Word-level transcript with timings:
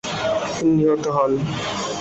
তিনি 0.53 0.71
নিহত 0.77 1.05
হন। 1.15 1.31